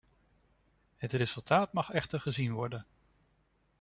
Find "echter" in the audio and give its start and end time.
1.89-2.19